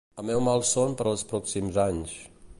[0.21, 2.17] El meu malson per als pròxims anys...